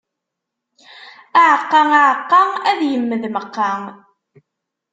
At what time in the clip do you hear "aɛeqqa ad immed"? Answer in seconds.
1.97-3.23